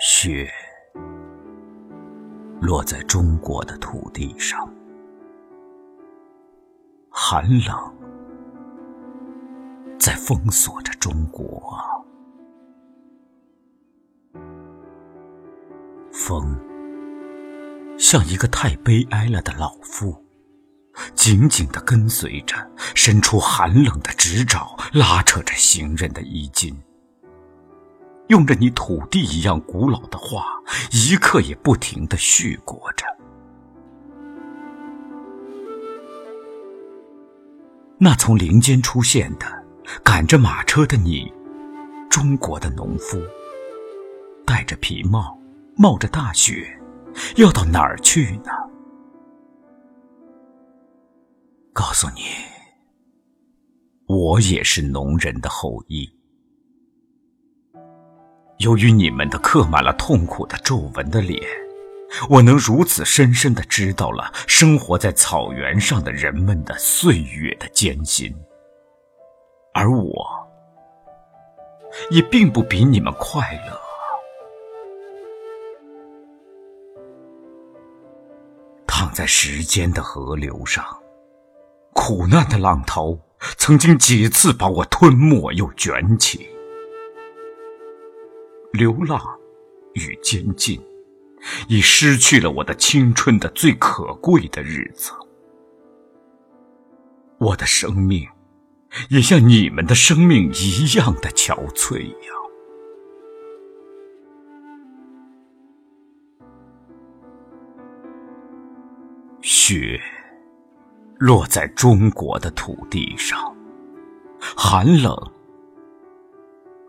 [0.00, 0.48] 雪
[2.60, 4.72] 落在中国的土地上，
[7.10, 7.94] 寒冷
[9.98, 11.76] 在封锁着中国。
[16.12, 16.56] 风
[17.98, 20.24] 像一个太悲哀了的老妇，
[21.12, 22.54] 紧紧的跟随着，
[22.94, 26.76] 伸出寒冷的指爪，拉扯着行人的衣襟。
[28.28, 30.44] 用着你土地一样古老的话，
[30.92, 33.04] 一刻也不停的续裹着。
[37.98, 39.46] 那从林间出现的，
[40.04, 41.32] 赶着马车的你，
[42.10, 43.18] 中国的农夫，
[44.46, 45.36] 戴着皮帽，
[45.74, 46.78] 冒着大雪，
[47.36, 48.52] 要到哪儿去呢？
[51.72, 52.22] 告诉你，
[54.06, 56.17] 我也是农人的后裔。
[58.58, 61.40] 由于你们的刻满了痛苦的皱纹的脸，
[62.28, 68.34] 我能如此深深的知道了生活在草原上的人们的岁月的艰辛，
[69.72, 70.26] 而我
[72.10, 73.80] 也并不比你们快乐。
[78.88, 80.84] 躺在时间的河流上，
[81.94, 83.16] 苦难的浪涛
[83.56, 86.57] 曾经几次把我吞没又卷起。
[88.78, 89.20] 流浪
[89.94, 90.80] 与监禁，
[91.66, 95.10] 已失去了我的青春的最可贵的日子。
[97.38, 98.26] 我的生命
[99.10, 102.32] 也像你们的生命一样的憔悴呀。
[109.42, 110.00] 雪
[111.18, 113.56] 落在中国的土地上，
[114.56, 115.37] 寒冷。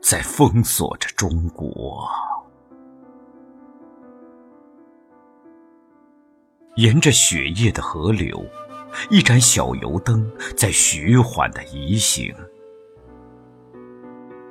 [0.00, 2.08] 在封锁着中国，
[6.76, 8.44] 沿着雪夜的河流，
[9.10, 12.32] 一盏小油灯在徐缓的移行。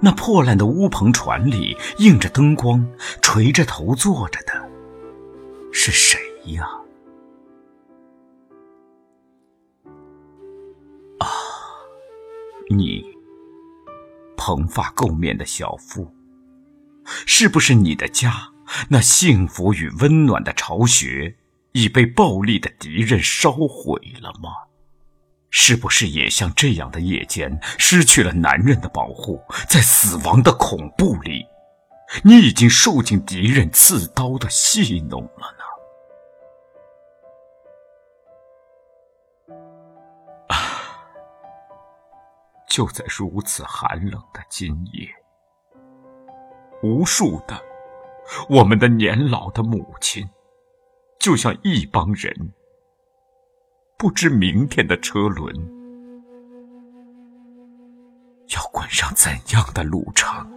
[0.00, 2.86] 那破烂的乌篷船里映着灯光，
[3.20, 4.70] 垂着头坐着的
[5.72, 6.20] 是谁
[6.52, 6.64] 呀？
[11.18, 11.26] 啊，
[12.70, 13.19] 你。
[14.50, 16.12] 蓬发垢面的小腹，
[17.24, 18.34] 是不是你的家
[18.88, 21.36] 那幸福与温暖的巢穴
[21.70, 24.50] 已被暴力的敌人烧毁了吗？
[25.50, 31.44] 是不是也像这样的夜间失去了男人的保护，在死亡的恐怖里，
[32.24, 35.59] 你已经受尽敌人刺刀的戏弄了？
[42.80, 45.06] 就在如此寒冷的今夜，
[46.82, 47.60] 无数的
[48.48, 50.26] 我们的年老的母亲，
[51.18, 52.54] 就像一帮人，
[53.98, 55.54] 不知明天的车轮
[58.56, 60.50] 要滚上怎样的路程，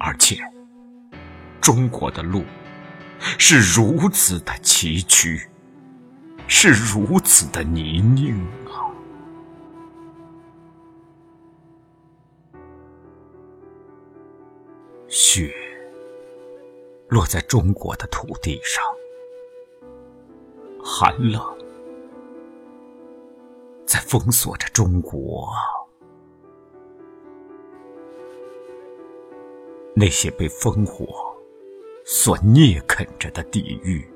[0.00, 0.36] 而且
[1.60, 2.44] 中国的路
[3.20, 5.40] 是如此的崎岖，
[6.48, 8.85] 是如此的泥泞啊！
[15.36, 15.54] 雪
[17.08, 18.82] 落在中国的土地上，
[20.82, 21.44] 寒冷
[23.84, 25.52] 在封锁着中国。
[29.94, 31.06] 那些被烽火
[32.06, 34.10] 所啮啃着的地域，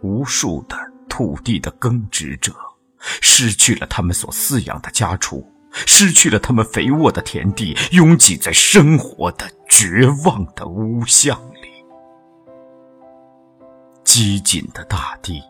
[0.00, 0.74] 无数的
[1.06, 2.50] 土地的耕织者，
[2.98, 5.46] 失去了他们所饲养的家畜。
[5.72, 11.68] 失去了他们肥沃的田地，拥挤在生活的绝望的屋巷里。
[14.04, 15.42] 激紧的大地，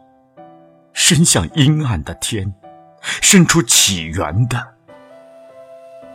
[0.92, 2.54] 伸向阴暗的天，
[3.02, 4.74] 伸出起源的、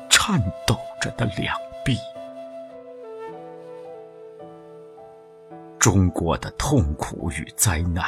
[0.09, 1.97] 颤抖着的两臂。
[5.79, 8.03] 中国的痛苦与灾难，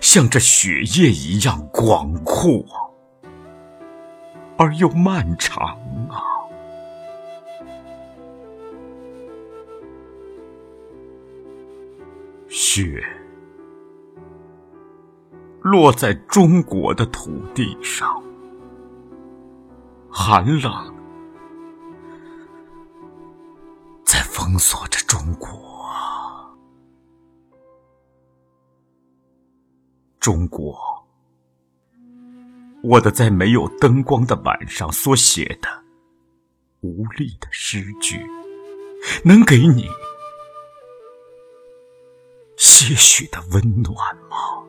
[0.00, 2.64] 像这雪夜一样广阔。
[4.58, 6.22] 而又漫长啊！
[12.48, 13.04] 雪
[15.60, 18.22] 落在中国的土地上，
[20.10, 20.94] 寒冷
[24.04, 25.48] 在封锁着中国，
[30.18, 30.95] 中国。
[32.86, 35.68] 我的在没有灯光的晚上所写的
[36.82, 38.24] 无力的诗句
[39.24, 39.88] 能给你
[42.56, 43.92] 些许的温暖
[44.30, 44.62] 吗？